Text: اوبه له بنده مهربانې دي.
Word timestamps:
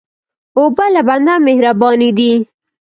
اوبه 0.57 0.85
له 0.93 1.01
بنده 1.07 1.35
مهربانې 1.47 2.09
دي. 2.17 2.31